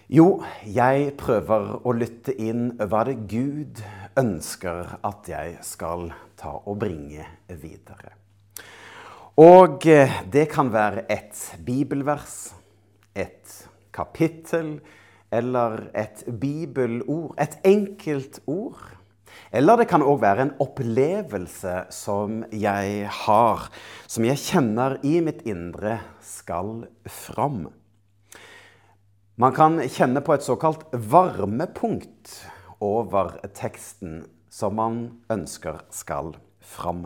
Jo, 0.10 0.40
jeg 0.66 1.12
prøver 1.22 1.68
å 1.86 1.92
lytte 1.94 2.34
inn 2.42 2.72
hva 2.82 3.04
det 3.06 3.14
Gud 3.30 3.78
ønsker 4.18 4.96
at 5.06 5.28
jeg 5.30 5.60
skal 5.62 6.08
ta 6.34 6.56
og 6.66 6.80
bringe 6.82 7.28
videre. 7.46 8.16
Og 9.38 9.86
eh, 9.86 10.16
det 10.26 10.48
kan 10.50 10.72
være 10.74 11.04
et 11.14 11.38
bibelvers, 11.62 12.56
et 13.14 13.54
kapittel 13.94 14.80
eller 15.30 15.92
et 15.94 16.26
bibelord. 16.42 17.38
Et 17.38 17.60
enkelt 17.70 18.42
ord. 18.50 18.82
Eller 19.54 19.78
det 19.78 19.92
kan 19.94 20.02
òg 20.02 20.24
være 20.26 20.48
en 20.48 20.56
opplevelse 20.66 21.84
som 21.94 22.48
jeg 22.50 23.06
har, 23.28 23.70
som 24.10 24.26
jeg 24.26 24.42
kjenner 24.42 24.98
i 25.06 25.20
mitt 25.22 25.46
indre 25.46 26.00
skal 26.26 26.88
fram. 27.06 27.68
Man 29.40 29.54
kan 29.56 29.78
kjenne 29.80 30.20
på 30.20 30.34
et 30.36 30.44
såkalt 30.44 30.82
varmepunkt 30.92 32.34
over 32.84 33.38
teksten 33.56 34.26
som 34.52 34.74
man 34.76 34.98
ønsker 35.32 35.78
skal 35.96 36.34
fram. 36.60 37.06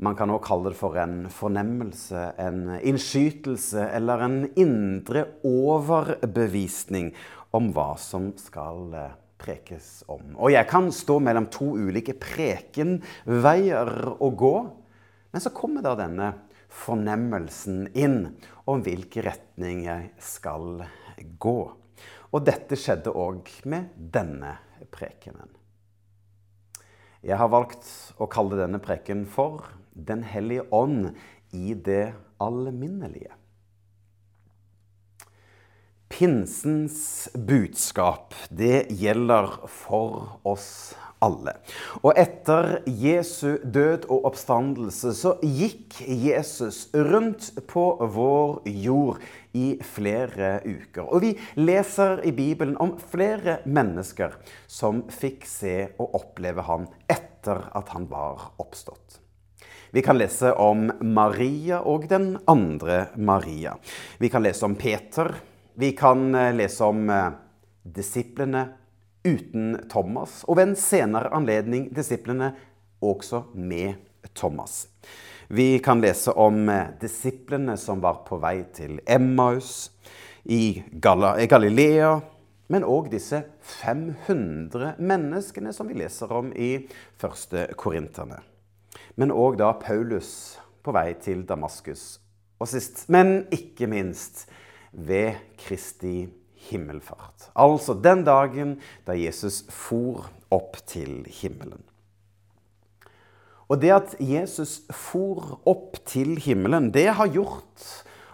Man 0.00 0.16
kan 0.16 0.32
også 0.32 0.46
kalle 0.46 0.70
det 0.72 0.78
for 0.78 0.96
en 0.96 1.18
fornemmelse, 1.28 2.22
en 2.40 2.70
innskytelse 2.72 3.84
eller 3.98 4.24
en 4.24 4.38
indre 4.62 5.26
overbevisning 5.44 7.10
om 7.52 7.68
hva 7.76 7.90
som 8.00 8.30
skal 8.40 8.96
eh, 8.96 9.12
prekes 9.44 9.90
om. 10.08 10.38
Og 10.38 10.54
jeg 10.54 10.70
kan 10.72 10.88
stå 10.88 11.18
mellom 11.20 11.50
to 11.52 11.68
ulike 11.76 12.14
prekenveier 12.16 13.92
å 14.16 14.32
gå, 14.32 14.54
men 15.36 15.44
så 15.44 15.52
kommer 15.52 15.84
da 15.84 15.92
denne 16.00 16.30
fornemmelsen 16.80 17.90
inn 17.92 18.18
om 18.64 18.80
hvilken 18.88 19.28
retning 19.28 19.84
jeg 19.84 20.08
skal 20.16 20.80
gå. 20.80 20.96
Og 22.30 22.44
dette 22.46 22.78
skjedde 22.78 23.12
òg 23.12 23.48
med 23.68 23.90
denne 23.96 24.56
prekenen. 24.92 25.50
Jeg 27.20 27.36
har 27.36 27.50
valgt 27.52 27.84
å 28.16 28.28
kalle 28.32 28.56
denne 28.56 28.80
preken 28.80 29.26
for 29.28 29.66
Den 29.92 30.22
hellige 30.24 30.64
ånd 30.72 31.10
i 31.52 31.74
det 31.74 32.14
alminnelige. 32.40 33.34
Pinsens 36.20 37.28
budskap, 37.32 38.34
det 38.50 38.90
gjelder 38.92 39.54
for 39.72 40.34
oss 40.44 40.90
alle. 41.24 41.54
Og 42.02 42.12
etter 42.20 42.82
Jesu 42.84 43.56
død 43.64 44.04
og 44.12 44.26
oppstandelse 44.28 45.14
så 45.16 45.32
gikk 45.40 45.96
Jesus 46.04 46.82
rundt 46.92 47.48
på 47.72 47.86
vår 48.04 48.68
jord 48.68 49.24
i 49.56 49.78
flere 49.94 50.58
uker. 50.66 51.08
Og 51.08 51.24
vi 51.24 51.32
leser 51.56 52.20
i 52.28 52.36
Bibelen 52.36 52.76
om 52.84 52.98
flere 53.00 53.62
mennesker 53.64 54.36
som 54.68 55.06
fikk 55.08 55.48
se 55.48 55.76
og 55.96 56.20
oppleve 56.20 56.68
han 56.68 56.84
etter 57.08 57.64
at 57.72 57.96
han 57.96 58.12
var 58.12 58.50
oppstått. 58.60 59.22
Vi 59.96 60.04
kan 60.04 60.20
lese 60.20 60.52
om 60.52 60.84
Maria 61.00 61.80
og 61.80 62.04
den 62.12 62.34
andre 62.44 63.06
Maria. 63.16 63.72
Vi 64.20 64.28
kan 64.28 64.44
lese 64.44 64.68
om 64.68 64.76
Peter. 64.76 65.32
Vi 65.74 65.92
kan 65.92 66.34
eh, 66.34 66.54
lese 66.54 66.84
om 66.84 67.10
eh, 67.10 67.30
disiplene 67.82 68.68
uten 69.24 69.76
Thomas, 69.90 70.44
og 70.44 70.56
ved 70.56 70.70
en 70.70 70.76
senere 70.78 71.30
anledning 71.36 71.88
disiplene 71.94 72.52
også 73.00 73.44
med 73.54 73.94
Thomas. 74.34 74.88
Vi 75.48 75.78
kan 75.78 76.00
lese 76.00 76.32
om 76.32 76.68
eh, 76.68 76.92
disiplene 77.00 77.76
som 77.80 78.02
var 78.02 78.22
på 78.26 78.40
vei 78.42 78.62
til 78.74 79.00
Emmaus 79.06 79.90
i 80.44 80.82
Galilea, 81.02 82.20
men 82.70 82.86
òg 82.86 83.10
disse 83.10 83.42
500 83.82 84.94
menneskene 85.02 85.72
som 85.74 85.90
vi 85.90 85.98
leser 85.98 86.32
om 86.32 86.52
i 86.54 86.86
første 87.18 87.66
Korinterne. 87.78 88.38
Men 89.18 89.34
òg 89.34 89.58
da 89.58 89.72
Paulus 89.78 90.58
på 90.82 90.94
vei 90.94 91.12
til 91.18 91.42
Damaskus. 91.48 92.20
Og 92.60 92.68
sist, 92.70 93.06
men 93.08 93.46
ikke 93.54 93.88
minst, 93.90 94.46
ved 94.92 95.38
Kristi 95.60 96.28
himmelfart. 96.70 97.50
Altså 97.54 97.94
den 97.94 98.24
dagen 98.26 98.76
da 99.06 99.16
Jesus 99.16 99.62
for 99.72 100.28
opp 100.50 100.80
til 100.86 101.24
himmelen. 101.40 101.82
Og 103.70 103.78
det 103.78 103.92
at 103.94 104.16
Jesus 104.18 104.80
for 104.90 105.60
opp 105.68 106.00
til 106.08 106.34
himmelen, 106.42 106.90
det 106.90 107.06
har 107.14 107.30
gjort 107.30 107.86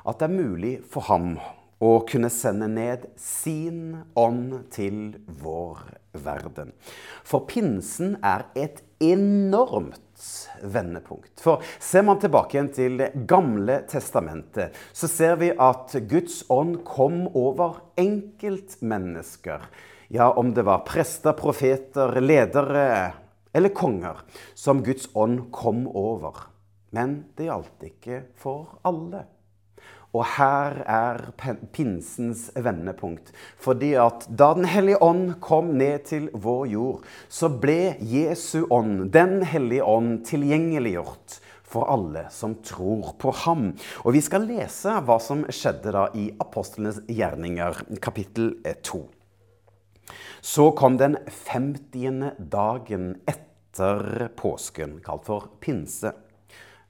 at 0.06 0.18
det 0.20 0.30
er 0.30 0.38
mulig 0.38 0.74
for 0.88 1.04
ham 1.10 1.34
å 1.82 1.98
kunne 2.08 2.30
sende 2.32 2.70
ned 2.72 3.04
sin 3.20 3.98
ånd 4.16 4.54
til 4.72 5.18
vår 5.42 5.82
verden. 6.24 6.72
For 7.26 7.44
pinsen 7.48 8.16
er 8.24 8.46
et 8.56 8.80
enormt 9.04 10.00
vendepunkt. 10.62 11.41
For 11.41 11.62
ser 11.82 12.06
man 12.06 12.21
tilbake 12.22 12.56
igjen 12.56 12.72
til 12.75 12.97
Det 13.00 13.10
gamle 13.28 13.82
testamentet, 13.91 14.75
så 14.93 15.10
ser 15.10 15.37
vi 15.43 15.53
at 15.53 15.94
Guds 16.09 16.43
ånd 16.53 16.81
kom 16.87 17.27
over 17.34 17.82
enkeltmennesker. 18.00 19.69
Ja, 20.09 20.31
om 20.31 20.54
det 20.54 20.65
var 20.66 20.84
prester, 20.87 21.34
profeter, 21.37 22.21
ledere 22.21 23.12
eller 23.56 23.75
konger 23.75 24.21
som 24.54 24.84
Guds 24.87 25.09
ånd 25.15 25.49
kom 25.53 25.87
over. 25.88 26.47
Men 26.94 27.25
det 27.37 27.48
gjaldt 27.48 27.88
ikke 27.88 28.21
for 28.41 28.78
alle. 28.87 29.25
Og 30.16 30.22
her 30.37 30.78
er 30.88 31.19
pinsens 31.77 32.47
vendepunkt. 32.56 33.32
Fordi 33.60 33.93
at 34.00 34.25
da 34.31 34.54
Den 34.56 34.65
hellige 34.65 35.03
ånd 35.03 35.41
kom 35.44 35.75
ned 35.77 36.06
til 36.09 36.31
vår 36.32 36.66
jord, 36.72 37.03
så 37.28 37.50
ble 37.53 37.97
Jesu 38.00 38.65
ånd, 38.71 39.10
Den 39.12 39.43
hellige 39.43 39.84
ånd, 39.84 40.25
tilgjengeliggjort 40.25 41.41
for 41.66 41.91
alle 41.91 42.28
som 42.31 42.54
tror 42.65 43.12
på 43.21 43.32
ham. 43.44 43.75
Og 44.04 44.15
vi 44.16 44.22
skal 44.25 44.47
lese 44.49 44.94
hva 45.04 45.19
som 45.21 45.44
skjedde 45.50 45.93
da 45.93 46.06
i 46.15 46.31
Apostlenes 46.41 47.03
gjerninger, 47.10 47.83
kapittel 48.00 48.54
2. 48.87 49.03
Så 50.41 50.71
kom 50.78 50.97
den 50.97 51.19
50. 51.27 52.38
dagen 52.38 53.16
etter 53.27 54.31
påsken, 54.38 55.00
kalt 55.04 55.27
for 55.27 55.50
pinse. 55.60 56.15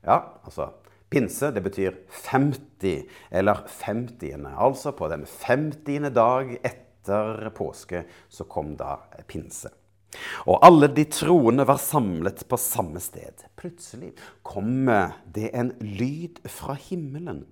Ja, 0.05 0.21
altså 0.45 0.71
Pinse 1.16 1.49
det 1.49 1.62
betyr 1.65 1.94
50, 2.12 3.06
eller 3.31 3.62
50. 3.72 4.34
Altså 4.53 4.93
på 4.93 5.09
den 5.09 5.22
50. 5.25 6.10
dag 6.12 6.50
etter 6.60 7.49
påske 7.56 8.03
så 8.28 8.44
kom 8.44 8.75
da 8.77 8.99
pinse. 9.25 9.71
Og 10.45 10.60
alle 10.66 10.91
de 10.92 11.07
troende 11.09 11.65
var 11.65 11.80
samlet 11.80 12.45
på 12.45 12.59
samme 12.60 13.01
sted. 13.01 13.47
Plutselig 13.57 14.13
kom 14.45 14.91
det 15.33 15.54
en 15.57 15.72
lyd 15.80 16.42
fra 16.53 16.77
himmelen. 16.91 17.47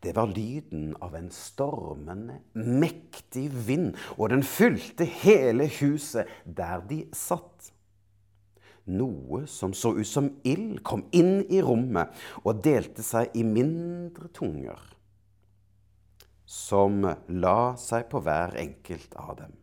Det 0.00 0.16
var 0.16 0.32
lyden 0.32 0.96
av 1.04 1.12
en 1.20 1.28
stormende, 1.32 2.40
mektig 2.56 3.50
vind, 3.68 3.92
og 4.16 4.32
den 4.32 4.48
fylte 4.48 5.04
hele 5.04 5.68
huset 5.76 6.32
der 6.44 6.80
de 6.88 7.04
satt. 7.12 7.73
Noe 8.84 9.46
som 9.48 9.72
så 9.72 9.94
ut 9.96 10.08
som 10.08 10.28
ild, 10.44 10.82
kom 10.84 11.06
inn 11.16 11.38
i 11.48 11.62
rommet 11.64 12.12
og 12.44 12.60
delte 12.64 13.04
seg 13.04 13.32
i 13.32 13.44
mindre 13.46 14.28
tunger, 14.36 14.80
som 16.44 17.00
la 17.32 17.60
seg 17.80 18.10
på 18.12 18.20
hver 18.26 18.58
enkelt 18.60 19.16
av 19.16 19.38
dem. 19.40 19.54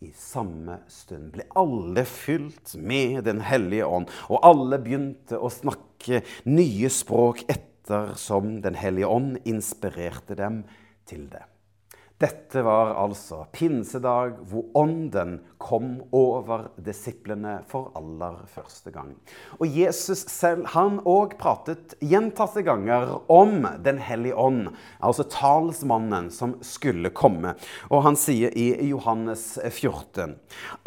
I 0.00 0.12
samme 0.14 0.78
stund 0.88 1.32
ble 1.34 1.44
alle 1.58 2.04
fylt 2.06 2.76
med 2.78 3.24
Den 3.26 3.42
hellige 3.42 3.84
ånd, 3.84 4.08
og 4.30 4.44
alle 4.46 4.78
begynte 4.78 5.40
å 5.42 5.50
snakke 5.50 6.22
nye 6.46 6.88
språk 6.88 7.42
etter 7.50 8.14
som 8.16 8.60
Den 8.62 8.78
hellige 8.78 9.10
ånd 9.10 9.40
inspirerte 9.44 10.38
dem 10.38 10.62
til 11.04 11.26
det. 11.32 11.44
Dette 12.18 12.64
var 12.66 12.96
altså 12.98 13.44
pinsedag 13.54 14.40
hvor 14.50 14.64
Ånden 14.74 15.36
kom 15.62 16.00
over 16.10 16.64
disiplene 16.82 17.60
for 17.70 17.92
aller 17.98 18.40
første 18.50 18.90
gang. 18.90 19.12
Og 19.62 19.70
Jesus 19.70 20.24
selv 20.26 20.66
han 20.72 20.98
òg 21.06 21.36
pratet 21.38 21.94
gjentatte 22.02 22.64
ganger 22.66 23.12
om 23.30 23.68
Den 23.86 24.00
hellige 24.02 24.34
ånd, 24.34 24.72
altså 24.98 25.28
talsmannen 25.30 26.26
som 26.34 26.56
skulle 26.58 27.14
komme. 27.14 27.54
Og 27.86 28.02
han 28.08 28.18
sier 28.18 28.50
i 28.50 28.72
Johannes 28.88 29.54
14.: 29.70 30.34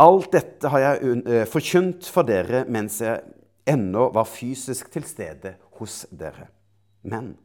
Alt 0.04 0.34
dette 0.36 0.68
har 0.68 0.84
jeg 0.84 1.16
eh, 1.24 1.46
forkynt 1.48 2.12
for 2.12 2.28
dere 2.28 2.66
mens 2.68 3.00
jeg 3.00 3.24
ennå 3.72 4.10
var 4.12 4.28
fysisk 4.28 4.92
til 4.92 5.08
stede 5.08 5.56
hos 5.80 6.04
dere. 6.12 6.52
Men 7.08 7.38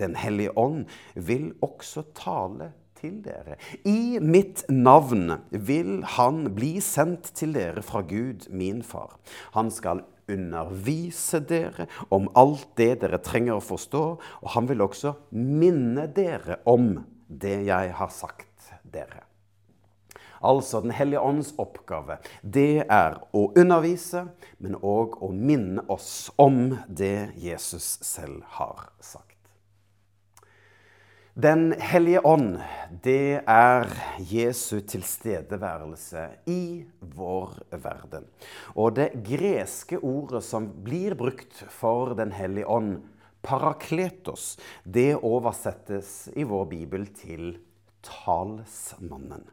Den 0.00 0.14
hellige 0.16 0.56
ånd 0.56 0.86
vil 1.14 1.50
også 1.60 2.06
tale 2.16 2.72
til 3.00 3.20
dere. 3.24 3.56
I 3.84 4.20
mitt 4.22 4.64
navn 4.70 5.38
vil 5.50 6.00
han 6.16 6.44
bli 6.56 6.76
sendt 6.84 7.32
til 7.38 7.54
dere 7.56 7.82
fra 7.84 8.04
Gud, 8.06 8.48
min 8.52 8.82
far. 8.86 9.16
Han 9.56 9.72
skal 9.74 10.04
undervise 10.30 11.40
dere 11.42 11.88
om 12.14 12.28
alt 12.38 12.68
det 12.78 13.00
dere 13.02 13.18
trenger 13.24 13.58
å 13.58 13.64
forstå, 13.64 14.04
og 14.42 14.52
han 14.54 14.68
vil 14.70 14.84
også 14.86 15.16
minne 15.34 16.06
dere 16.14 16.60
om 16.70 16.92
det 17.26 17.60
jeg 17.70 17.96
har 17.98 18.14
sagt 18.14 18.70
dere. 18.82 19.24
Altså 20.40 20.80
Den 20.80 20.94
hellige 20.96 21.20
ånds 21.20 21.52
oppgave, 21.60 22.16
det 22.40 22.86
er 22.88 23.18
å 23.36 23.50
undervise, 23.60 24.24
men 24.58 24.78
òg 24.80 25.18
å 25.20 25.28
minne 25.36 25.84
oss 25.92 26.30
om 26.40 26.78
det 26.88 27.34
Jesus 27.36 27.98
selv 28.00 28.40
har 28.56 28.88
sagt. 29.04 29.29
Den 31.40 31.70
hellige 31.78 32.20
ånd, 32.26 32.58
det 33.04 33.40
er 33.48 33.86
Jesu 34.28 34.80
tilstedeværelse 34.84 36.24
i 36.50 36.82
vår 37.16 37.54
verden. 37.80 38.26
Og 38.74 38.96
det 38.98 39.22
greske 39.24 40.00
ordet 40.04 40.42
som 40.44 40.66
blir 40.84 41.14
brukt 41.16 41.62
for 41.72 42.12
Den 42.18 42.34
hellige 42.36 42.66
ånd, 42.68 42.98
parakletos, 43.46 44.58
det 44.84 45.14
oversettes 45.16 46.28
i 46.36 46.44
vår 46.44 46.66
bibel 46.74 47.06
til 47.22 47.54
talsmannen. 48.04 49.46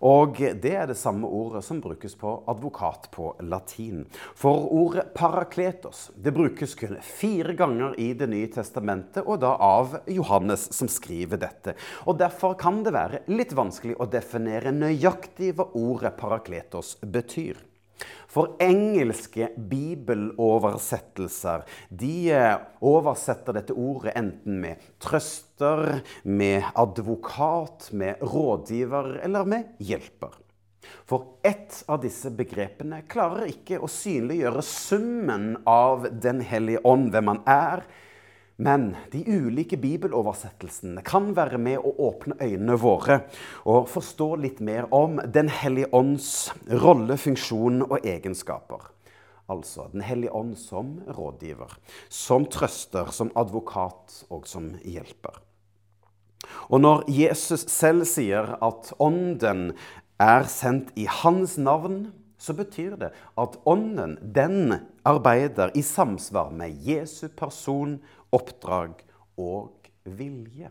Og 0.00 0.38
det 0.38 0.72
er 0.74 0.88
det 0.90 0.96
samme 0.98 1.28
ordet 1.28 1.64
som 1.64 1.80
brukes 1.84 2.16
på 2.18 2.34
advokat 2.50 3.08
på 3.14 3.34
latin. 3.46 4.04
For 4.34 4.66
ordet 4.74 5.10
parakletos 5.14 6.08
det 6.16 6.34
brukes 6.34 6.74
kun 6.78 6.96
fire 7.02 7.54
ganger 7.54 7.94
i 8.00 8.12
Det 8.14 8.28
nye 8.30 8.48
testamentet, 8.48 9.24
og 9.26 9.40
da 9.42 9.54
av 9.60 9.98
Johannes, 10.06 10.68
som 10.74 10.88
skriver 10.88 11.40
dette. 11.40 11.74
Og 12.06 12.18
Derfor 12.18 12.54
kan 12.58 12.82
det 12.84 12.94
være 12.94 13.22
litt 13.30 13.52
vanskelig 13.56 13.98
å 14.00 14.08
definere 14.10 14.72
nøyaktig 14.72 15.54
hva 15.58 15.68
ordet 15.74 16.14
parakletos 16.16 16.96
betyr. 17.02 17.58
For 18.34 18.56
engelske 18.62 19.48
bibeloversettelser 19.70 21.62
de 21.94 22.30
eh, 22.34 22.56
oversetter 22.82 23.54
dette 23.54 23.76
ordet 23.78 24.16
enten 24.18 24.60
med 24.64 24.76
trøster, 25.02 26.00
med 26.26 26.62
advokat, 26.74 27.92
med 27.92 28.14
rådgiver 28.22 29.20
eller 29.22 29.44
med 29.46 29.64
hjelper. 29.78 30.34
For 31.08 31.38
ett 31.46 31.84
av 31.88 32.02
disse 32.02 32.30
begrepene 32.34 33.02
klarer 33.08 33.46
ikke 33.52 33.78
å 33.80 33.88
synliggjøre 33.88 34.62
summen 34.66 35.56
av 35.68 36.08
Den 36.20 36.40
hellige 36.44 36.82
ånd, 36.84 37.10
hvem 37.14 37.28
han 37.32 37.42
er, 37.48 37.84
men 38.56 38.92
de 39.10 39.24
ulike 39.26 39.76
bibeloversettelsene 39.82 41.02
kan 41.06 41.32
være 41.34 41.58
med 41.58 41.82
å 41.82 41.90
åpne 42.06 42.36
øynene 42.38 42.76
våre 42.78 43.20
og 43.66 43.88
forstå 43.90 44.28
litt 44.44 44.60
mer 44.62 44.86
om 44.94 45.18
Den 45.26 45.50
hellige 45.50 45.90
ånds 45.90 46.52
rolle, 46.70 47.16
funksjon 47.18 47.82
og 47.88 48.06
egenskaper. 48.06 48.92
Altså 49.50 49.88
Den 49.92 50.04
hellige 50.06 50.32
ånd 50.32 50.54
som 50.58 51.00
rådgiver, 51.08 51.74
som 52.08 52.46
trøster, 52.46 53.10
som 53.10 53.32
advokat 53.34 54.22
og 54.30 54.46
som 54.48 54.70
hjelper. 54.84 55.42
Og 56.70 56.80
når 56.80 57.04
Jesus 57.10 57.66
selv 57.72 58.06
sier 58.08 58.54
at 58.62 58.92
Ånden 59.02 59.72
er 60.20 60.46
sendt 60.48 60.92
i 60.96 61.08
hans 61.10 61.56
navn, 61.58 62.12
så 62.38 62.54
betyr 62.56 62.96
det 63.00 63.10
at 63.40 63.56
Ånden 63.66 64.18
den 64.34 64.76
arbeider 65.04 65.72
i 65.74 65.82
samsvar 65.82 66.52
med 66.52 66.76
Jesu 66.84 67.28
person 67.28 67.98
oppdrag 68.34 69.04
og 69.40 69.90
vilje. 70.04 70.70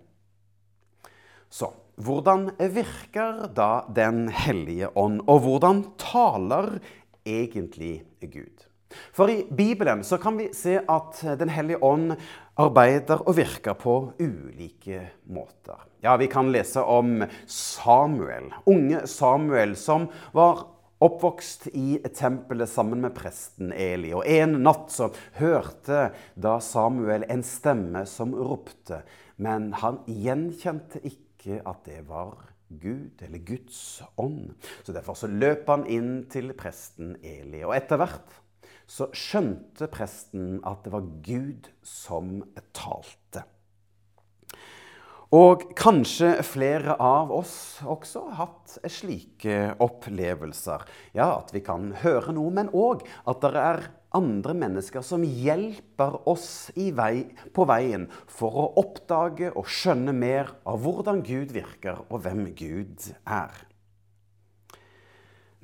Så 1.53 1.69
hvordan 2.01 2.47
virker 2.57 3.47
da 3.53 3.85
Den 3.93 4.27
hellige 4.33 4.89
ånd, 4.97 5.21
og 5.29 5.43
hvordan 5.45 5.83
taler 6.01 6.79
egentlig 7.25 8.03
Gud? 8.21 8.65
For 9.13 9.29
i 9.29 9.43
Bibelen 9.49 10.03
så 10.05 10.17
kan 10.21 10.37
vi 10.37 10.49
se 10.53 10.79
at 10.81 11.21
Den 11.39 11.49
hellige 11.49 11.81
ånd 11.83 12.15
arbeider 12.57 13.21
og 13.25 13.37
virker 13.37 13.77
på 13.77 14.13
ulike 14.19 15.07
måter. 15.25 15.79
Ja, 16.03 16.17
Vi 16.17 16.27
kan 16.27 16.51
lese 16.51 16.81
om 16.81 17.23
Samuel, 17.47 18.51
unge 18.65 19.07
Samuel, 19.07 19.75
som 19.75 20.09
var 20.33 20.67
oppvokst 21.03 21.67
i 21.73 21.97
tempelet 22.15 22.71
sammen 22.71 23.03
med 23.03 23.15
presten 23.17 23.73
Eli. 23.75 24.13
Og 24.15 24.25
en 24.29 24.59
natt 24.63 24.93
så 24.93 25.09
hørte 25.39 26.09
da 26.35 26.57
Samuel 26.63 27.27
en 27.31 27.43
stemme 27.45 28.05
som 28.09 28.33
ropte, 28.37 29.03
men 29.35 29.71
han 29.81 30.01
gjenkjente 30.07 31.03
ikke 31.03 31.59
at 31.67 31.83
det 31.89 32.03
var 32.07 32.49
Gud 32.81 33.21
eller 33.21 33.41
Guds 33.45 34.01
ånd. 34.17 34.53
Så 34.83 34.95
Derfor 34.95 35.17
så 35.17 35.29
løp 35.29 35.67
han 35.69 35.85
inn 35.91 36.13
til 36.31 36.53
presten 36.57 37.17
Eli. 37.21 37.61
Og 37.65 37.75
etter 37.77 37.99
hvert 38.01 38.39
så 38.89 39.07
skjønte 39.15 39.87
presten 39.91 40.59
at 40.67 40.83
det 40.85 40.93
var 40.93 41.07
Gud 41.25 41.69
som 41.87 42.41
talte. 42.75 43.45
Og 45.33 45.63
kanskje 45.73 46.43
flere 46.45 46.93
av 47.01 47.31
oss 47.33 47.81
også 47.89 48.27
har 48.27 48.35
hatt 48.37 48.75
slike 48.91 49.71
opplevelser. 49.81 50.83
Ja, 51.17 51.39
at 51.39 51.49
vi 51.55 51.63
kan 51.65 51.87
høre 52.03 52.35
noe, 52.35 52.51
men 52.53 52.69
òg 52.69 53.01
at 53.25 53.39
det 53.41 53.53
er 53.57 53.79
andre 54.13 54.53
mennesker 54.53 55.01
som 55.01 55.23
hjelper 55.25 56.19
oss 56.29 56.69
vei, 56.77 57.25
på 57.49 57.65
veien 57.65 58.05
for 58.29 58.59
å 58.61 58.65
oppdage 58.83 59.49
og 59.57 59.65
skjønne 59.65 60.13
mer 60.13 60.51
av 60.69 60.83
hvordan 60.83 61.23
Gud 61.25 61.55
virker, 61.55 62.03
og 62.13 62.21
hvem 62.27 62.51
Gud 62.53 63.07
er. 63.25 63.55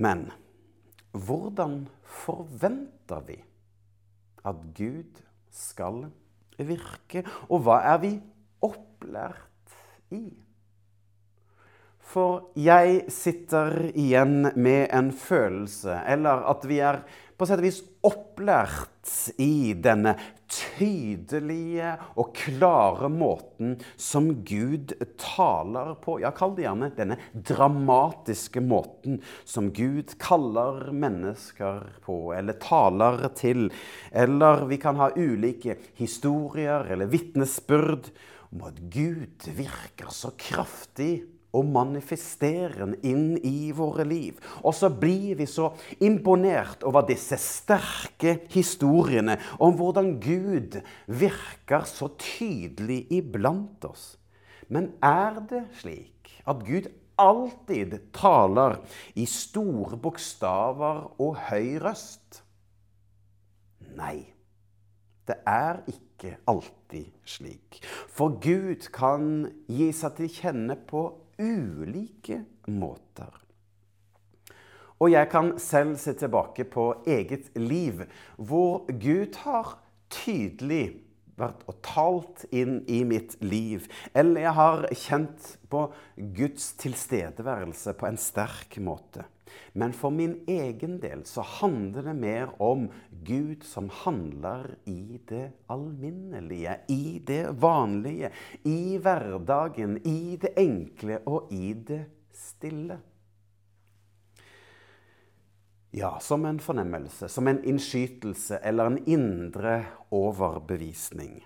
Men 0.02 0.32
hvordan 1.14 1.84
forventer 2.24 3.22
vi 3.28 3.38
at 4.50 4.66
Gud 4.74 5.22
skal 5.54 6.08
virke? 6.58 7.22
Og 7.54 7.68
hva 7.68 7.84
er 7.94 8.02
vi 8.02 8.16
opplært 8.66 9.49
i. 10.16 10.28
For 12.10 12.50
jeg 12.58 13.04
sitter 13.14 13.92
igjen 13.94 14.50
med 14.58 14.88
en 14.90 15.12
følelse, 15.14 16.02
eller 16.10 16.48
at 16.50 16.66
vi 16.66 16.80
er 16.82 17.04
på 17.40 17.48
sett 17.48 17.62
og 17.62 17.68
vis 17.68 17.84
opplært 18.04 19.12
i 19.40 19.72
denne 19.80 20.12
tydelige 20.50 21.94
og 22.20 22.34
klare 22.36 23.08
måten 23.14 23.78
som 24.00 24.28
Gud 24.48 24.92
taler 25.22 25.94
på. 26.04 26.18
Ja, 26.24 26.34
kall 26.36 26.58
det 26.58 26.66
gjerne 26.66 26.90
denne 26.98 27.20
dramatiske 27.32 28.64
måten 28.66 29.22
som 29.48 29.70
Gud 29.76 30.18
kaller 30.20 30.90
mennesker 30.92 31.86
på, 32.04 32.18
eller 32.36 32.60
taler 32.60 33.30
til. 33.40 33.70
Eller 34.12 34.66
vi 34.68 34.82
kan 34.82 35.00
ha 35.00 35.12
ulike 35.16 35.78
historier 36.02 36.90
eller 36.92 37.08
vitnesbyrd 37.14 38.12
om 38.54 38.64
at 38.70 38.80
Gud 38.92 39.50
virker 39.58 40.10
så 40.14 40.32
kraftig 40.40 41.26
og 41.56 41.66
manifesterende 41.66 43.00
inn 43.06 43.34
i 43.46 43.72
våre 43.74 44.06
liv. 44.06 44.38
Og 44.62 44.76
så 44.78 44.90
blir 44.94 45.40
vi 45.40 45.48
så 45.50 45.72
imponert 46.06 46.86
over 46.86 47.08
disse 47.10 47.40
sterke 47.42 48.36
historiene 48.54 49.40
om 49.58 49.78
hvordan 49.80 50.16
Gud 50.22 50.80
virker 51.10 51.88
så 51.90 52.12
tydelig 52.22 53.06
iblant 53.18 53.86
oss. 53.90 54.12
Men 54.70 54.92
er 55.02 55.42
det 55.50 55.66
slik 55.82 56.36
at 56.46 56.62
Gud 56.66 56.90
alltid 57.20 57.98
taler 58.16 58.78
i 59.18 59.26
store 59.30 59.98
bokstaver 60.00 61.08
og 61.18 61.42
høy 61.50 61.80
røst? 61.82 62.44
Nei, 63.98 64.30
det 65.28 65.42
er 65.50 65.82
ikke 65.90 66.09
ikke 66.20 66.38
alltid 66.52 67.12
slik. 67.26 67.80
For 68.12 68.36
Gud 68.44 68.90
kan 68.94 69.48
gi 69.72 69.92
seg 69.96 70.18
til 70.20 70.32
kjenne 70.34 70.76
på 70.90 71.08
ulike 71.40 72.44
måter. 72.68 73.32
Og 75.00 75.14
jeg 75.14 75.30
kan 75.32 75.54
selv 75.64 75.96
se 75.98 76.14
tilbake 76.20 76.66
på 76.68 76.90
eget 77.08 77.48
liv, 77.56 78.04
hvor 78.36 78.84
Gud 78.92 79.40
har 79.46 79.78
tydelig 80.12 81.00
vært 81.40 81.64
og 81.72 81.78
talt 81.86 82.44
inn 82.52 82.82
i 82.92 83.06
mitt 83.08 83.38
liv. 83.40 83.88
Eller 84.12 84.44
jeg 84.44 84.56
har 84.58 84.88
kjent 84.92 85.54
på 85.72 85.86
Guds 86.36 86.74
tilstedeværelse 86.82 87.96
på 87.96 88.10
en 88.10 88.20
sterk 88.20 88.76
måte. 88.84 89.24
Men 89.74 89.94
for 89.94 90.14
min 90.14 90.36
egen 90.48 90.98
del 91.00 91.26
så 91.26 91.42
handler 91.42 92.10
det 92.10 92.16
mer 92.16 92.54
om 92.62 92.88
Gud 93.26 93.64
som 93.64 93.90
handler 94.04 94.76
i 94.86 95.20
det 95.30 95.52
alminnelige, 95.70 96.78
i 96.88 97.20
det 97.28 97.44
vanlige, 97.62 98.32
i 98.64 98.98
hverdagen, 98.98 100.00
i 100.08 100.38
det 100.42 100.56
enkle 100.58 101.22
og 101.26 101.54
i 101.54 101.74
det 101.74 102.04
stille. 102.34 103.00
Ja, 105.92 106.20
som 106.22 106.46
en 106.46 106.60
fornemmelse, 106.62 107.28
som 107.30 107.48
en 107.48 107.64
innskytelse 107.66 108.60
eller 108.64 108.86
en 108.86 109.00
indre 109.10 109.86
overbevisning. 110.14 111.40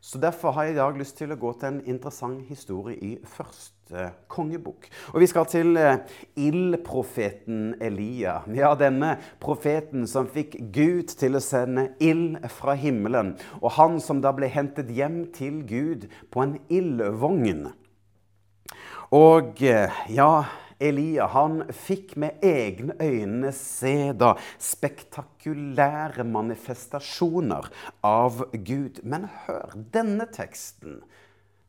Så 0.00 0.18
Derfor 0.18 0.50
har 0.50 0.64
jeg 0.64 0.72
i 0.72 0.78
dag 0.78 0.96
lyst 0.96 1.18
til 1.18 1.32
å 1.34 1.36
gå 1.36 1.50
til 1.60 1.68
en 1.68 1.80
interessant 1.84 2.46
historie 2.48 2.96
i 3.04 3.10
første 3.20 4.14
kongebok. 4.32 4.86
Og 5.12 5.20
Vi 5.20 5.26
skal 5.28 5.44
til 5.50 5.76
eh, 5.76 5.98
ildprofeten 6.40 7.74
Elia. 7.84 8.38
Ja, 8.56 8.72
denne 8.80 9.18
profeten 9.42 10.06
som 10.08 10.30
fikk 10.32 10.56
Gud 10.72 11.12
til 11.20 11.36
å 11.36 11.42
sende 11.44 11.90
ild 12.00 12.38
fra 12.48 12.78
himmelen. 12.80 13.34
Og 13.60 13.76
han 13.76 14.00
som 14.00 14.22
da 14.24 14.32
ble 14.32 14.48
hentet 14.48 14.88
hjem 14.88 15.26
til 15.36 15.60
Gud 15.68 16.08
på 16.32 16.46
en 16.46 16.56
ildvogn. 16.72 17.68
Og 19.12 19.60
eh, 19.60 20.00
ja 20.08 20.32
Elia 20.80 21.26
han 21.34 21.62
fikk 21.76 22.14
med 22.20 22.42
egne 22.44 22.96
øyne 23.00 23.52
se 23.56 24.12
da 24.16 24.32
spektakulære 24.56 26.24
manifestasjoner 26.24 27.68
av 28.06 28.46
Gud. 28.52 29.02
Men 29.04 29.28
hør 29.44 29.76
denne 29.92 30.26
teksten, 30.32 31.02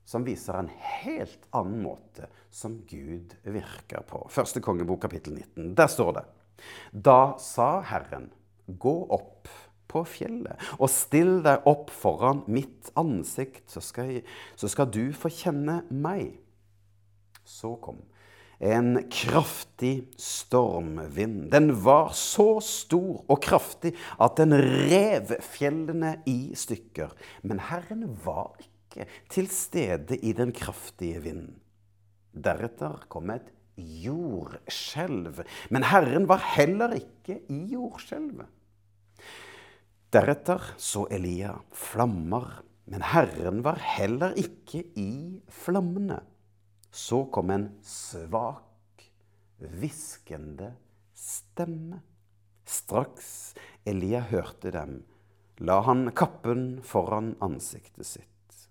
som 0.07 0.23
viser 0.27 0.57
en 0.59 0.71
helt 1.01 1.49
annen 1.55 1.81
måte 1.83 2.29
som 2.51 2.79
Gud 2.87 3.35
virker 3.43 4.05
på. 4.07 4.23
Første 4.31 4.63
kongebok, 4.63 5.03
kapittel 5.05 5.35
19. 5.37 5.73
Der 5.75 5.91
står 5.91 6.15
det 6.19 6.25
Da 6.91 7.35
sa 7.39 7.81
Herren, 7.87 8.29
gå 8.67 8.95
opp 9.11 9.49
på 9.91 10.05
fjellet 10.07 10.71
og 10.77 10.87
still 10.91 11.41
deg 11.43 11.67
opp 11.67 11.91
foran 11.91 12.45
mitt 12.47 12.93
ansikt, 12.99 13.65
så 13.71 13.83
skal, 13.83 14.13
jeg, 14.15 14.23
så 14.55 14.69
skal 14.71 14.87
du 14.87 15.11
få 15.11 15.31
kjenne 15.33 15.81
meg. 15.91 16.37
Så 17.43 17.75
kom 17.83 17.99
en 18.61 19.09
kraftig 19.09 20.11
stormvind. 20.21 21.49
Den 21.51 21.71
var 21.83 22.11
så 22.13 22.59
stor 22.61 23.23
og 23.25 23.41
kraftig 23.41 23.95
at 24.21 24.37
den 24.37 24.53
rev 24.53 25.33
fjellene 25.41 26.19
i 26.29 26.53
stykker. 26.57 27.15
Men 27.41 27.63
Herren 27.71 28.05
var 28.23 28.53
ikke 28.61 29.07
til 29.31 29.49
stede 29.49 30.19
i 30.21 30.35
den 30.37 30.53
kraftige 30.53 31.23
vinden. 31.25 31.57
Deretter 32.31 33.01
kom 33.11 33.33
et 33.33 33.49
jordskjelv. 33.81 35.41
Men 35.73 35.87
Herren 35.89 36.27
var 36.29 36.43
heller 36.53 36.93
ikke 36.99 37.41
i 37.49 37.63
jordskjelvet. 37.73 38.45
Deretter 40.11 40.73
så 40.81 41.05
Elia 41.09 41.55
flammer, 41.71 42.59
men 42.91 43.03
Herren 43.13 43.61
var 43.63 43.79
heller 43.79 44.35
ikke 44.37 44.83
i 44.99 45.39
flammene. 45.47 46.19
Så 46.91 47.25
kom 47.25 47.49
en 47.49 47.69
svak, 47.83 49.05
hviskende 49.57 50.73
stemme. 51.13 52.01
Straks 52.65 53.55
Elia 53.85 54.21
hørte 54.29 54.71
dem, 54.71 55.01
la 55.57 55.81
han 55.87 56.11
kappen 56.15 56.81
foran 56.83 57.33
ansiktet 57.43 58.07
sitt. 58.07 58.67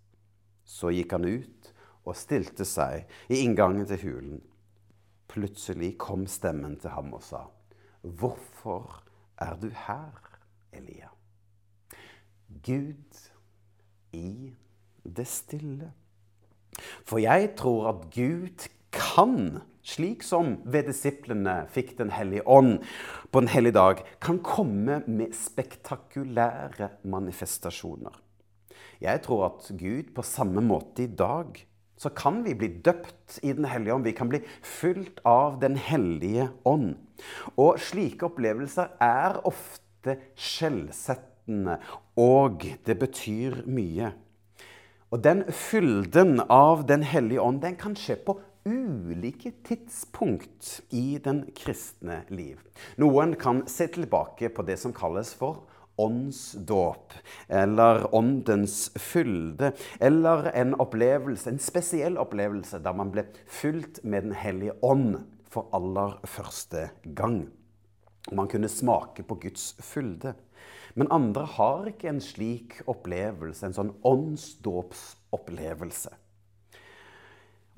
Så 0.64 0.92
gikk 0.94 1.16
han 1.16 1.26
ut 1.26 1.72
og 2.04 2.16
stilte 2.16 2.64
seg 2.68 3.08
i 3.28 3.40
inngangen 3.44 3.88
til 3.88 4.04
hulen. 4.04 4.40
Plutselig 5.30 5.94
kom 6.00 6.26
stemmen 6.30 6.76
til 6.80 6.94
ham 6.94 7.12
og 7.14 7.22
sa, 7.22 7.46
'Hvorfor 8.02 9.02
er 9.38 9.56
du 9.56 9.68
her, 9.70 10.38
Elia?' 10.72 11.12
Gud 12.62 13.30
i 14.12 14.54
det 15.04 15.26
stille. 15.26 15.92
For 17.04 17.22
jeg 17.22 17.54
tror 17.60 17.90
at 17.92 18.06
Gud 18.14 18.68
kan, 18.94 19.60
slik 19.86 20.24
som 20.26 20.58
ved 20.64 20.90
disiplene 20.90 21.64
fikk 21.72 21.96
Den 21.98 22.12
hellige 22.14 22.46
ånd 22.46 22.80
på 23.32 23.42
en 23.42 23.50
hellig 23.50 23.74
dag, 23.76 24.02
kan 24.20 24.42
komme 24.44 25.00
med 25.06 25.34
spektakulære 25.36 26.90
manifestasjoner. 27.02 28.14
Jeg 29.00 29.22
tror 29.24 29.46
at 29.46 29.72
Gud 29.80 30.12
på 30.14 30.24
samme 30.26 30.62
måte 30.64 31.06
i 31.06 31.12
dag 31.12 31.66
så 32.00 32.08
kan 32.16 32.40
vi 32.44 32.54
bli 32.56 32.68
døpt 32.80 33.40
i 33.44 33.52
Den 33.52 33.66
hellige 33.68 33.94
ånd. 33.94 34.04
Vi 34.04 34.16
kan 34.16 34.28
bli 34.28 34.40
fylt 34.64 35.20
av 35.28 35.60
Den 35.60 35.76
hellige 35.76 36.48
ånd. 36.64 36.94
Og 37.60 37.76
slike 37.80 38.30
opplevelser 38.30 38.94
er 39.04 39.36
ofte 39.44 40.16
skjellsettende, 40.32 41.76
og 42.16 42.64
det 42.86 42.96
betyr 43.00 43.60
mye. 43.68 44.14
Og 45.10 45.22
den 45.24 45.42
fylden 45.50 46.38
av 46.46 46.86
Den 46.86 47.02
hellige 47.02 47.42
ånd 47.42 47.60
den 47.64 47.76
kan 47.78 47.96
skje 47.98 48.16
på 48.26 48.38
ulike 48.68 49.50
tidspunkt 49.64 50.82
i 50.94 51.18
den 51.22 51.46
kristne 51.56 52.20
liv. 52.28 52.60
Noen 53.00 53.34
kan 53.40 53.64
se 53.66 53.88
tilbake 53.90 54.52
på 54.54 54.62
det 54.68 54.76
som 54.78 54.92
kalles 54.94 55.32
for 55.34 55.64
åndsdåp, 56.00 57.12
eller 57.48 58.06
åndens 58.14 58.90
fylde, 58.96 59.72
eller 60.00 60.50
en 60.54 60.74
opplevelse, 60.80 61.50
en 61.50 61.60
spesiell 61.60 62.16
opplevelse 62.20 62.80
da 62.80 62.94
man 62.96 63.10
ble 63.12 63.26
fylt 63.50 64.02
med 64.04 64.28
Den 64.28 64.36
hellige 64.36 64.76
ånd 64.86 65.18
for 65.50 65.68
aller 65.76 66.20
første 66.24 66.88
gang. 67.04 67.48
Man 68.32 68.48
kunne 68.48 68.68
smake 68.68 69.24
på 69.26 69.40
Guds 69.42 69.74
fylde. 69.82 70.34
Men 70.94 71.08
andre 71.10 71.44
har 71.46 71.86
ikke 71.90 72.08
en 72.10 72.20
slik 72.22 72.82
opplevelse, 72.90 73.66
en 73.66 73.74
sånn 73.76 73.94
åndsdåpsopplevelse. 74.06 76.10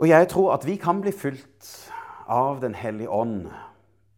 Og 0.00 0.09
jeg 0.09 0.28
tror 0.33 0.54
at 0.54 0.66
vi 0.66 0.76
kan 0.81 1.00
bli 1.04 1.12
fulgt 1.14 1.90
av 2.33 2.61
Den 2.62 2.75
hellige 2.75 3.11
ånd 3.11 3.50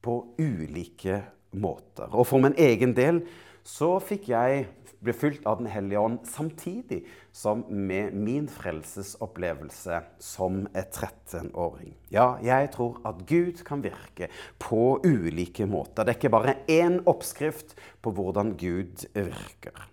på 0.05 0.35
ulike 0.39 1.23
måter. 1.57 2.09
Og 2.13 2.27
for 2.29 2.39
min 2.39 2.55
egen 2.61 2.97
del 2.97 3.23
så 3.65 3.95
fikk 4.05 4.29
jeg 4.29 4.67
bli 5.05 5.13
fylt 5.17 5.47
av 5.49 5.59
Den 5.61 5.69
hellige 5.73 6.01
ånd 6.01 6.19
samtidig 6.29 7.03
som 7.33 7.65
med 7.69 8.15
min 8.17 8.47
frelsesopplevelse 8.49 10.01
som 10.23 10.65
et 10.73 10.93
13-åring. 10.97 11.95
Ja, 12.13 12.37
jeg 12.45 12.71
tror 12.77 13.01
at 13.09 13.25
Gud 13.29 13.61
kan 13.67 13.85
virke 13.85 14.31
på 14.61 15.01
ulike 15.05 15.67
måter. 15.69 16.05
Det 16.05 16.15
er 16.15 16.21
ikke 16.21 16.35
bare 16.37 16.57
én 16.69 17.01
oppskrift 17.11 17.77
på 18.05 18.15
hvordan 18.17 18.55
Gud 18.61 19.07
virker. 19.17 19.89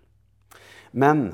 Men 0.91 1.31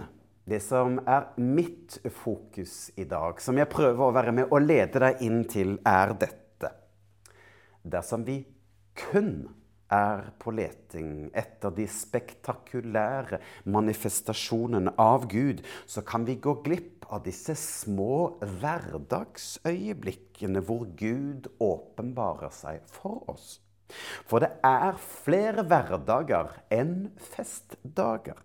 det 0.48 0.62
som 0.64 1.02
er 1.10 1.28
mitt 1.42 1.98
fokus 2.22 2.92
i 2.96 3.04
dag, 3.10 3.42
som 3.44 3.58
jeg 3.60 3.70
prøver 3.70 4.06
å 4.06 4.16
være 4.16 4.34
med 4.34 4.54
og 4.54 4.64
lede 4.64 5.02
deg 5.04 5.24
inn 5.26 5.42
til, 5.50 5.76
er 5.86 6.14
dette. 6.18 6.72
Dersom 7.84 8.24
vi 8.28 8.40
kun 8.98 9.50
er 9.94 10.32
på 10.42 10.52
leting 10.56 11.30
etter 11.38 11.72
de 11.76 11.88
spektakulære 11.90 13.40
manifestasjonene 13.70 14.92
av 15.00 15.28
Gud, 15.32 15.62
så 15.86 16.02
kan 16.06 16.26
vi 16.28 16.36
gå 16.42 16.54
glipp 16.66 17.06
av 17.14 17.24
disse 17.28 17.56
små 17.60 18.40
hverdagsøyeblikkene 18.42 20.62
hvor 20.68 20.86
Gud 21.00 21.48
åpenbarer 21.64 22.52
seg 22.54 22.82
for 22.92 23.24
oss. 23.32 23.62
For 24.28 24.40
det 24.44 24.52
er 24.68 25.00
flere 25.00 25.64
hverdager 25.68 26.48
enn 26.74 27.10
festdager. 27.32 28.36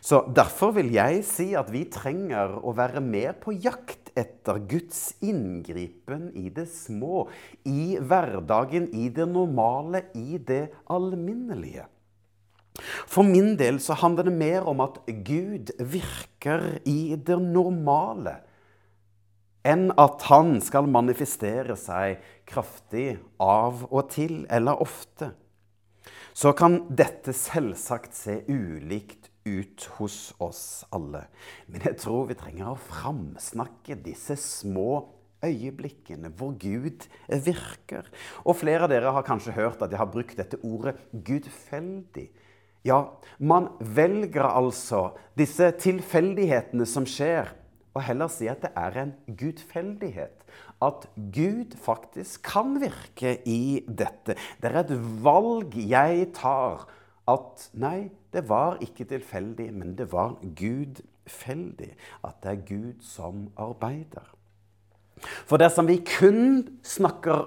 Så 0.00 0.24
Derfor 0.30 0.72
vil 0.76 0.92
jeg 0.94 1.24
si 1.26 1.54
at 1.58 1.70
vi 1.74 1.84
trenger 1.90 2.60
å 2.62 2.72
være 2.76 3.00
mer 3.02 3.32
på 3.42 3.52
jakt 3.58 4.05
etter 4.16 4.58
Guds 4.68 5.16
inngripen 5.24 6.30
i 6.34 6.48
det 6.54 6.66
små, 6.72 7.26
i 7.68 7.98
hverdagen, 8.00 8.88
i 8.94 9.10
det 9.12 9.28
normale, 9.28 10.06
i 10.16 10.38
det 10.38 10.70
alminnelige. 10.92 11.86
For 13.08 13.24
min 13.24 13.54
del 13.56 13.78
så 13.80 13.96
handler 13.96 14.28
det 14.28 14.36
mer 14.36 14.66
om 14.68 14.82
at 14.84 14.98
Gud 15.06 15.72
virker 15.80 16.78
i 16.88 17.16
det 17.16 17.38
normale, 17.40 18.38
enn 19.66 19.88
at 19.98 20.22
han 20.28 20.60
skal 20.62 20.86
manifestere 20.90 21.74
seg 21.80 22.20
kraftig 22.46 23.16
av 23.42 23.86
og 23.88 24.12
til 24.12 24.44
eller 24.52 24.82
ofte. 24.82 25.32
Så 26.36 26.52
kan 26.54 26.82
dette 26.92 27.32
selvsagt 27.34 28.14
se 28.14 28.42
ulikt 28.46 29.25
ut 29.46 29.88
hos 29.96 30.34
oss 30.42 30.84
alle. 30.94 31.26
Men 31.70 31.86
jeg 31.86 32.00
tror 32.02 32.26
vi 32.30 32.38
trenger 32.38 32.72
å 32.72 32.80
framsnakke 32.88 33.98
disse 34.04 34.36
små 34.40 35.04
øyeblikkene 35.44 36.30
hvor 36.36 36.54
Gud 36.60 37.06
virker. 37.28 38.08
Og 38.44 38.58
flere 38.60 38.86
av 38.86 38.92
dere 38.92 39.12
har 39.14 39.26
kanskje 39.26 39.54
hørt 39.56 39.82
at 39.84 39.92
jeg 39.92 40.00
har 40.00 40.10
brukt 40.10 40.38
dette 40.38 40.60
ordet 40.66 40.96
gudfeldig 41.12 42.28
Ja, 42.86 43.00
man 43.42 43.72
velger 43.80 44.46
altså 44.46 45.16
disse 45.34 45.72
tilfeldighetene 45.82 46.86
som 46.86 47.02
skjer, 47.02 47.48
og 47.96 48.04
heller 48.06 48.30
si 48.30 48.46
at 48.46 48.60
det 48.62 48.70
er 48.78 48.98
en 49.00 49.10
gudfeldighet. 49.26 50.44
At 50.84 51.08
Gud 51.16 51.74
faktisk 51.82 52.44
kan 52.46 52.76
virke 52.78 53.38
i 53.48 53.82
dette. 53.88 54.36
Det 54.62 54.70
er 54.70 54.78
et 54.84 54.92
valg 55.24 55.74
jeg 55.74 56.28
tar. 56.36 56.84
At 57.26 57.66
nei, 57.74 58.12
det 58.36 58.44
var 58.48 58.78
ikke 58.84 59.08
tilfeldig, 59.08 59.70
men 59.74 59.96
det 59.98 60.10
var 60.12 60.36
gudfeldig. 60.44 61.92
At 62.24 62.42
det 62.44 62.52
er 62.52 62.64
Gud 62.68 63.04
som 63.04 63.48
arbeider. 63.56 64.36
For 65.48 65.56
dersom 65.56 65.86
vi 65.88 66.02
kun 66.04 66.66
snakker 66.84 67.46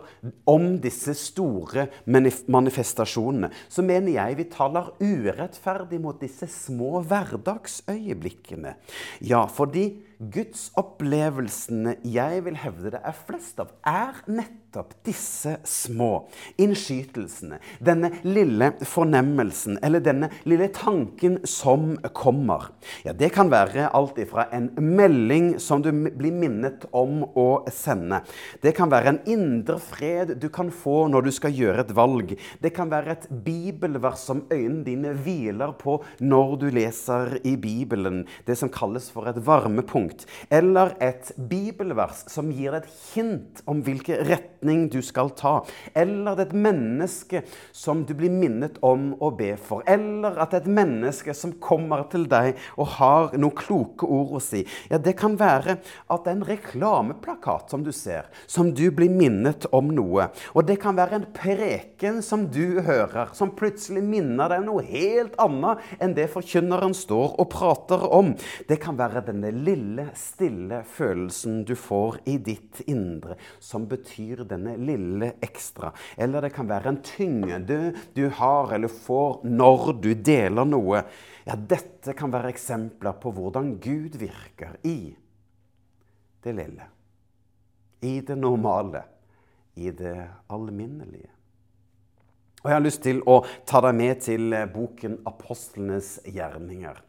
om 0.49 0.79
disse 0.81 1.13
store 1.13 1.85
manifestasjonene, 2.09 3.51
så 3.69 3.85
mener 3.85 4.15
jeg 4.15 4.39
vi 4.39 4.47
taler 4.49 4.89
urettferdig 4.97 5.99
mot 6.01 6.17
disse 6.17 6.49
små 6.49 7.03
hverdagsøyeblikkene. 7.05 8.73
Ja, 9.21 9.43
fordi 9.45 9.85
gudsopplevelsene 10.19 11.95
jeg 12.03 12.43
vil 12.43 12.57
hevde 12.59 12.91
det 12.91 12.99
er 13.07 13.15
flest 13.15 13.59
av, 13.63 13.71
er 13.87 14.17
nettopp 14.27 14.91
disse 15.07 15.55
små 15.63 16.25
innskytelsene. 16.59 17.61
Denne 17.79 18.11
lille 18.27 18.73
fornemmelsen, 18.83 19.77
eller 19.83 20.03
denne 20.03 20.29
lille 20.43 20.67
tanken 20.75 21.39
som 21.47 21.93
kommer. 22.11 22.69
Ja, 23.07 23.13
Det 23.13 23.31
kan 23.33 23.49
være 23.49 23.87
alt 23.95 24.19
ifra 24.19 24.49
en 24.51 24.69
melding 24.75 25.57
som 25.59 25.81
du 25.81 25.91
blir 25.91 26.35
minnet 26.35 26.85
om 26.91 27.23
å 27.23 27.63
sende. 27.71 28.21
Det 28.61 28.75
kan 28.75 28.91
være 28.91 29.15
en 29.15 29.21
indre 29.25 29.79
fred 29.79 30.35
du 30.39 30.49
kan 30.49 30.69
få 30.69 31.07
når 31.07 31.29
du 31.29 31.31
skal 31.31 31.55
gjøre 31.55 31.87
et 31.87 31.95
valg. 31.95 32.35
Det 32.59 32.73
kan 32.75 32.91
være 32.91 33.15
et 33.15 33.29
bibelvers 33.45 34.27
som 34.27 34.43
øynene 34.51 34.83
dine 34.83 35.15
hviler 35.15 35.71
på 35.79 36.01
når 36.19 36.57
du 36.59 36.67
leser 36.75 37.39
i 37.43 37.55
Bibelen. 37.55 38.25
Det 38.45 38.57
som 38.59 38.69
kalles 38.69 39.09
for 39.11 39.29
et 39.29 39.39
varmepunkt 39.45 40.08
punkt, 40.09 40.25
eller 40.49 40.95
et 41.01 41.31
bibelvers 41.37 42.25
som 42.29 42.51
gir 42.51 42.73
deg 42.73 42.83
et 42.83 42.99
hint 43.13 43.61
om 43.69 43.81
hvilken 43.83 44.25
retning 44.27 44.87
du 44.89 45.01
skal 45.01 45.31
ta, 45.37 45.63
eller 45.93 46.39
et 46.39 46.53
menneske 46.53 47.43
som 47.71 48.05
du 48.05 48.13
blir 48.17 48.31
minnet 48.31 48.79
om 48.81 49.13
å 49.19 49.31
be 49.31 49.55
for, 49.57 49.83
eller 49.87 50.39
at 50.41 50.53
et 50.53 50.67
menneske 50.67 51.33
som 51.33 51.53
kommer 51.61 52.07
til 52.11 52.27
deg 52.29 52.57
og 52.77 52.95
har 52.97 53.37
noen 53.37 53.55
kloke 53.55 54.05
ord 54.05 54.37
å 54.37 54.43
si. 54.43 54.65
Ja, 54.89 54.97
det 54.97 55.15
kan 55.19 55.37
være 55.39 55.79
at 55.79 56.25
det 56.25 56.31
er 56.31 56.37
en 56.37 56.47
reklameplakat 56.47 57.69
som 57.71 57.83
du 57.83 57.91
ser, 57.95 58.29
som 58.47 58.73
du 58.73 58.89
blir 58.91 59.11
minnet 59.11 59.67
om 59.75 59.91
noe. 59.93 60.29
Og 60.53 60.65
det 60.67 60.79
kan 60.81 60.97
være 60.97 61.19
en 61.19 61.29
preken 61.35 62.21
som 62.25 62.47
du 62.49 62.81
hører, 62.85 63.33
som 63.37 63.53
plutselig 63.57 64.03
minner 64.05 64.51
deg 64.51 64.65
noe 64.65 64.83
helt 64.85 65.35
annet 65.41 65.83
enn 65.99 66.15
det 66.17 66.29
forkynneren 66.33 66.95
står 66.97 67.37
og 67.39 67.49
prater 67.51 68.05
om. 68.15 68.33
Det 68.69 68.79
kan 68.81 68.97
være 68.99 69.25
denne 69.29 69.51
lille 69.53 69.98
lille, 69.99 70.15
stille 70.15 70.83
følelsen 70.83 71.63
du 71.65 71.75
får 71.75 72.19
i 72.25 72.37
ditt 72.37 72.81
indre, 72.87 73.35
som 73.59 73.87
betyr 73.87 74.45
denne 74.47 74.77
lille 74.77 75.33
ekstra. 75.41 75.91
Eller 76.17 76.41
det 76.41 76.53
kan 76.53 76.67
være 76.69 76.89
en 76.89 77.01
tyngde 77.03 77.93
du 78.15 78.29
har 78.29 78.73
eller 78.73 78.87
får 78.87 79.43
når 79.43 79.93
du 80.01 80.13
deler 80.13 80.65
noe. 80.65 81.03
Ja, 81.45 81.55
dette 81.55 82.13
kan 82.13 82.31
være 82.31 82.51
eksempler 82.53 83.17
på 83.19 83.31
hvordan 83.31 83.77
Gud 83.79 84.17
virker 84.19 84.77
i 84.83 85.15
det 86.43 86.55
lille. 86.55 86.87
I 88.01 88.21
det 88.21 88.37
normale. 88.37 89.03
I 89.75 89.91
det 89.91 90.27
alminnelige. 90.49 91.29
Og 92.59 92.69
Jeg 92.69 92.75
har 92.75 92.83
lyst 92.83 93.03
til 93.05 93.21
å 93.23 93.39
ta 93.65 93.79
deg 93.85 93.95
med 93.95 94.19
til 94.25 94.55
boken 94.73 95.19
'Apostlenes 95.23 96.19
gjerninger'. 96.27 96.99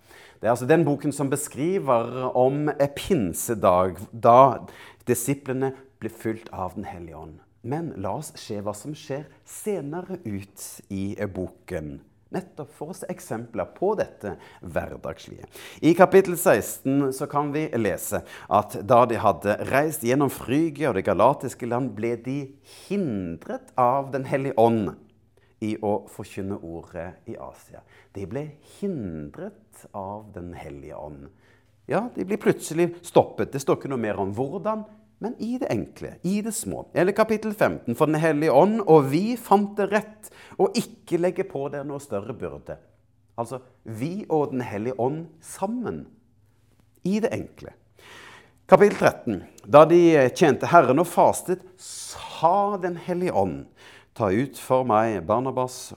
Det 0.41 0.47
er 0.47 0.55
altså 0.55 0.67
den 0.67 0.85
boken 0.85 1.13
som 1.13 1.31
beskriver 1.31 2.31
om 2.37 2.71
pinsedag, 2.97 3.99
da 4.13 4.67
disiplene 5.07 5.75
ble 6.01 6.09
fulgt 6.09 6.49
av 6.53 6.75
Den 6.75 6.85
hellige 6.85 7.17
ånd. 7.17 7.41
Men 7.63 7.93
la 7.97 8.15
oss 8.17 8.33
se 8.37 8.61
hva 8.61 8.73
som 8.75 8.95
skjer 8.95 9.27
senere 9.45 10.17
ut 10.25 10.81
i 10.89 11.17
boken. 11.27 12.01
Nettopp 12.31 12.71
for 12.79 12.93
å 12.93 12.95
se 12.95 13.09
eksempler 13.11 13.67
på 13.75 13.91
dette 13.99 14.37
hverdagslige. 14.63 15.49
I 15.83 15.93
kapittel 15.99 16.39
16 16.39 17.13
så 17.13 17.27
kan 17.27 17.51
vi 17.53 17.67
lese 17.75 18.23
at 18.49 18.79
da 18.87 19.03
de 19.05 19.19
hadde 19.19 19.59
reist 19.73 20.07
gjennom 20.07 20.31
Frygia 20.31 20.89
og 20.93 20.95
det 20.95 21.09
galatiske 21.11 21.67
land, 21.67 21.91
ble 21.97 22.15
de 22.17 22.39
hindret 22.87 23.75
av 23.77 24.13
Den 24.15 24.25
hellige 24.31 24.55
ånd 24.57 24.95
i 25.61 25.75
å 25.85 25.93
forkynne 26.09 26.57
ordet 26.65 27.29
i 27.29 27.37
Asia. 27.37 27.83
De 28.15 28.25
ble 28.29 28.47
hindret 28.79 29.85
av 29.93 30.31
Den 30.35 30.55
hellige 30.57 30.97
ånd. 30.97 31.29
Ja, 31.91 32.09
de 32.15 32.25
blir 32.25 32.41
plutselig 32.41 32.95
stoppet. 33.03 33.53
Det 33.53 33.61
står 33.61 33.81
ikke 33.81 33.91
noe 33.91 34.01
mer 34.01 34.21
om 34.23 34.33
hvordan, 34.37 34.85
men 35.21 35.35
i 35.43 35.59
det 35.61 35.69
enkle, 35.73 36.15
i 36.25 36.39
det 36.45 36.55
små. 36.57 36.87
Eller 36.95 37.13
kapittel 37.13 37.53
15, 37.53 37.95
for 37.95 38.07
Den 38.07 38.21
hellige 38.23 38.55
ånd, 38.57 38.81
og 38.87 39.11
vi 39.13 39.37
fant 39.37 39.75
det 39.77 39.91
rett 39.91 40.31
å 40.57 40.71
ikke 40.77 41.21
legge 41.21 41.45
på 41.49 41.67
dere 41.69 41.85
noe 41.89 42.01
større 42.01 42.37
byrde. 42.37 42.79
Altså 43.37 43.61
vi 43.85 44.25
og 44.29 44.55
Den 44.55 44.65
hellige 44.65 44.97
ånd 45.01 45.27
sammen. 45.45 46.07
I 47.05 47.21
det 47.21 47.33
enkle. 47.33 47.75
Kapittel 48.69 48.97
13. 48.97 49.39
Da 49.67 49.85
de 49.89 50.01
tjente 50.37 50.69
Herren 50.69 51.01
og 51.03 51.09
fastet, 51.09 51.65
sa 51.81 52.79
Den 52.81 52.97
hellige 52.97 53.35
ånd 53.37 53.65
Ta 54.17 54.31
ut 54.35 54.59
for 54.59 54.87
meg 54.89 55.21
Barnabas 55.29 55.93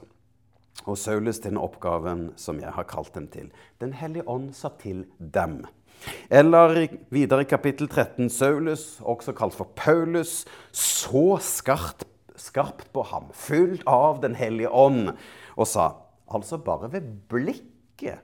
og 0.84 0.98
Saulus 1.00 1.40
til 1.42 1.54
den 1.54 1.62
oppgaven 1.62 2.28
som 2.40 2.60
jeg 2.62 2.74
har 2.76 2.86
kalt 2.90 3.14
dem 3.16 3.30
til. 3.34 3.50
Den 3.82 3.96
hellige 3.98 4.28
ånd 4.30 4.52
sa 4.58 4.74
til 4.82 5.06
dem. 5.18 5.64
Eller 6.30 6.76
videre 7.14 7.46
i 7.46 7.50
kapittel 7.50 7.88
13. 7.88 8.30
Saulus, 8.30 9.00
også 9.00 9.34
kalt 9.38 9.56
for 9.56 9.72
Paulus, 9.76 10.44
så 10.76 11.38
skarpt, 11.42 12.06
skarpt 12.36 12.90
på 12.94 13.06
ham, 13.08 13.30
fullt 13.34 13.86
av 13.88 14.22
Den 14.22 14.36
hellige 14.36 14.70
ånd, 14.70 15.14
og 15.56 15.70
sa 15.70 15.94
Altså, 16.34 16.58
bare 16.58 16.88
ved 16.90 17.10
blikket 17.30 18.24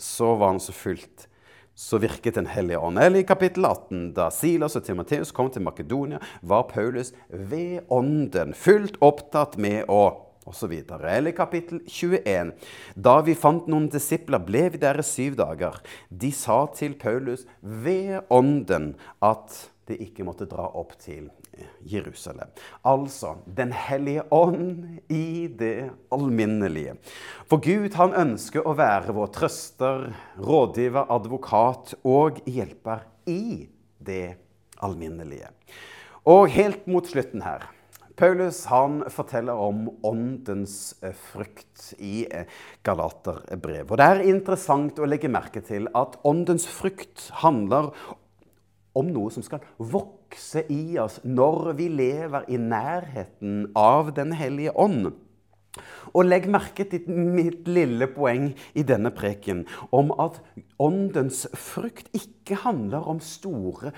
så 0.00 0.32
var 0.34 0.54
han 0.54 0.60
så 0.60 0.72
fullt 0.74 1.28
så 1.74 1.98
virket 1.98 2.34
Den 2.34 2.46
hellige 2.46 2.78
ånd. 2.78 2.98
Eller 2.98 3.22
i 3.22 3.28
kapittel 3.28 3.64
18, 3.64 4.12
da 4.16 4.30
Silas 4.30 4.76
og 4.76 4.84
Timoteus 4.84 5.32
kom 5.32 5.50
til 5.50 5.62
Makedonia, 5.62 6.20
var 6.40 6.68
Paulus 6.72 7.12
ved 7.28 7.82
ånden 7.88 8.54
fullt 8.54 9.00
opptatt 9.00 9.58
med 9.58 9.88
å 9.88 10.28
og 10.42 10.56
så 10.58 10.66
videre. 10.66 11.06
Eller 11.06 11.34
kapittel 11.36 11.82
21. 11.86 12.52
Da 12.98 13.20
vi 13.22 13.36
fant 13.38 13.68
noen 13.70 13.86
disipler, 13.92 14.42
ble 14.42 14.64
vi 14.74 14.80
der 14.82 14.98
i 14.98 15.04
syv 15.06 15.36
dager. 15.38 15.78
De 16.08 16.32
sa 16.34 16.64
til 16.74 16.96
Paulus 16.98 17.46
ved 17.60 18.24
ånden 18.32 18.94
at 19.22 19.60
de 19.86 19.98
ikke 20.02 20.26
måtte 20.26 20.50
dra 20.50 20.66
opp 20.78 20.96
til 20.98 21.30
Jerusalem. 21.84 22.48
Altså 22.84 23.36
Den 23.46 23.72
hellige 23.72 24.24
ånd 24.30 24.86
i 25.12 25.48
det 25.58 25.90
alminnelige. 26.12 26.96
For 27.50 27.62
Gud 27.62 27.94
han 27.98 28.16
ønsker 28.16 28.66
å 28.66 28.76
være 28.78 29.14
vår 29.16 29.32
trøster, 29.34 30.08
rådgiver, 30.38 31.10
advokat 31.12 31.94
og 32.04 32.42
hjelper 32.46 33.06
i 33.28 33.68
det 33.98 34.36
alminnelige. 34.82 35.52
Og 36.28 36.48
helt 36.54 36.86
mot 36.86 37.06
slutten 37.06 37.42
her 37.42 37.66
Paulus 38.16 38.66
han 38.68 39.00
forteller 39.10 39.56
om 39.58 39.86
åndens 40.04 40.94
eh, 41.02 41.14
frukt 41.32 41.92
i 41.98 42.26
eh, 42.30 42.44
Galaterbrevet. 42.84 43.90
Og 43.90 43.98
Det 43.98 44.08
er 44.08 44.24
interessant 44.30 45.00
å 45.00 45.08
legge 45.08 45.30
merke 45.32 45.62
til 45.64 45.88
at 45.96 46.18
åndens 46.28 46.66
frukt 46.68 47.30
handler 47.42 47.90
om 48.98 49.08
noe 49.12 49.32
som 49.32 49.44
skal 49.44 49.64
vokse 49.78 50.64
i 50.72 50.98
oss 51.00 51.20
når 51.24 51.72
vi 51.78 51.88
lever 51.92 52.48
i 52.52 52.60
nærheten 52.60 53.70
av 53.78 54.12
Den 54.16 54.34
hellige 54.36 54.74
ånd. 54.76 55.12
Og 56.12 56.26
legg 56.26 56.48
merke 56.52 56.84
til 56.84 57.06
mitt 57.08 57.68
lille 57.70 58.08
poeng 58.12 58.50
i 58.76 58.84
denne 58.84 59.12
preken 59.16 59.64
om 59.94 60.12
at 60.20 60.42
åndens 60.82 61.46
frukt 61.56 62.10
ikke 62.16 62.60
handler 62.66 63.08
om 63.08 63.22
store, 63.24 63.94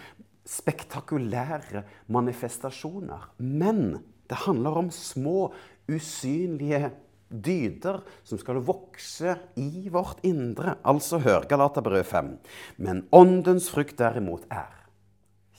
spektakulære 0.46 1.82
manifestasjoner. 2.12 3.32
Men 3.38 4.04
det 4.30 4.44
handler 4.44 4.78
om 4.84 4.92
små, 4.94 5.50
usynlige 5.90 6.92
dyder 7.28 8.00
som 8.24 8.38
skal 8.38 8.62
vokse 8.64 9.34
i 9.58 9.88
vårt 9.92 10.22
indre. 10.24 10.76
Altså 10.86 11.18
hør 11.24 11.48
Galaterbrød 11.50 12.04
5. 12.06 12.32
Men 12.76 13.04
åndens 13.12 13.70
frukt 13.72 13.98
derimot 13.98 14.46
er 14.52 14.83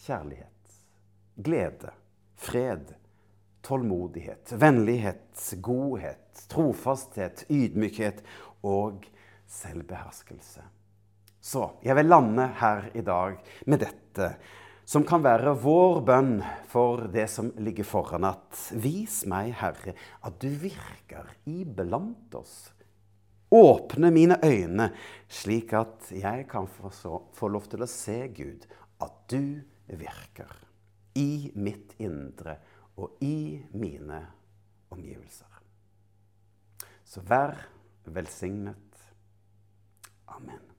kjærlighet, 0.06 0.78
glede, 1.36 1.92
fred, 2.36 2.94
tålmodighet, 3.66 4.54
vennlighet, 4.62 5.56
godhet, 5.66 6.46
trofasthet, 6.52 7.46
ydmykhet 7.50 8.22
og 8.66 9.08
selvbeherskelse. 9.50 10.62
Så 11.42 11.66
jeg 11.86 11.98
vil 11.98 12.10
lande 12.10 12.48
her 12.60 12.90
i 12.94 13.04
dag 13.06 13.42
med 13.66 13.84
dette, 13.86 14.30
som 14.86 15.06
kan 15.06 15.24
være 15.26 15.56
vår 15.62 16.00
bønn 16.06 16.38
for 16.70 17.08
det 17.14 17.26
som 17.34 17.50
ligger 17.58 17.88
foran. 17.90 18.26
At 18.30 18.68
vis 18.78 19.24
meg, 19.30 19.56
Herre, 19.58 19.96
at 20.26 20.38
du 20.42 20.50
virker 20.50 21.34
iblant 21.50 22.38
oss 22.38 22.72
Åpne 23.56 24.10
mine 24.12 24.36
øyne, 24.44 24.90
slik 25.30 25.74
at 25.78 26.10
jeg 26.12 26.48
kan 26.50 26.66
få, 26.68 27.48
lov 27.48 27.68
til 27.70 27.86
å 27.86 27.88
se, 27.88 28.18
Gud, 28.34 28.66
at 29.00 29.14
du 29.32 29.62
virker 29.88 30.52
i 31.16 31.52
mitt 31.56 31.96
indre 32.02 32.58
og 32.98 33.18
i 33.24 33.62
mine 33.74 34.22
omgivelser. 34.92 35.62
Så 37.06 37.22
vær 37.22 37.58
velsignet. 38.06 39.02
Amen. 40.28 40.75